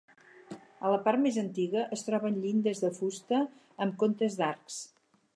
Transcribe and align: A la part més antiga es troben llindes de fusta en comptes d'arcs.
A 0.87 0.91
la 0.93 1.01
part 1.07 1.21
més 1.25 1.35
antiga 1.41 1.83
es 1.97 2.05
troben 2.07 2.39
llindes 2.45 2.81
de 2.85 2.91
fusta 2.95 3.41
en 3.85 3.93
comptes 4.05 4.39
d'arcs. 4.41 4.79